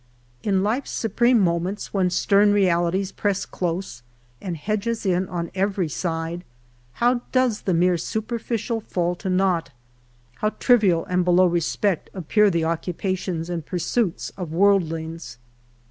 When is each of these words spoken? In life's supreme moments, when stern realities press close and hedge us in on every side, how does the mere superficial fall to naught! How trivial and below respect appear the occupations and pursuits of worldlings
In 0.41 0.63
life's 0.63 0.89
supreme 0.89 1.39
moments, 1.39 1.93
when 1.93 2.09
stern 2.09 2.53
realities 2.53 3.11
press 3.11 3.45
close 3.45 4.01
and 4.41 4.57
hedge 4.57 4.87
us 4.87 5.05
in 5.05 5.29
on 5.29 5.51
every 5.53 5.89
side, 5.89 6.43
how 6.93 7.21
does 7.31 7.61
the 7.61 7.73
mere 7.75 7.99
superficial 7.99 8.81
fall 8.81 9.13
to 9.17 9.29
naught! 9.29 9.69
How 10.37 10.49
trivial 10.57 11.05
and 11.05 11.23
below 11.23 11.45
respect 11.45 12.09
appear 12.15 12.49
the 12.49 12.63
occupations 12.65 13.47
and 13.47 13.63
pursuits 13.63 14.31
of 14.37 14.51
worldlings 14.51 15.37